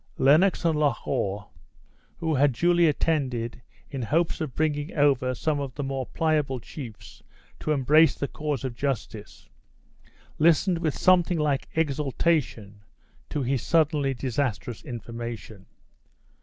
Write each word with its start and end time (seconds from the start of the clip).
Lennox 0.17 0.65
and 0.65 0.79
Loch 0.79 1.05
awe 1.07 1.45
(who 2.17 2.33
had 2.33 2.53
duly 2.53 2.87
attended, 2.87 3.61
in 3.91 4.01
hopes 4.01 4.41
of 4.41 4.55
bringing 4.55 4.91
over 4.95 5.35
some 5.35 5.59
of 5.59 5.75
the 5.75 5.83
more 5.83 6.07
pliable 6.07 6.59
chiefs 6.59 7.21
to 7.59 7.71
embrace 7.71 8.15
the 8.15 8.27
cause 8.27 8.63
of 8.63 8.73
justice) 8.75 9.47
listened 10.39 10.79
with 10.79 10.97
something 10.97 11.37
like 11.37 11.69
exultation 11.75 12.81
to 13.29 13.43
his 13.43 13.61
suddenly 13.61 14.15
disastrous 14.15 14.83
information. 14.83 15.67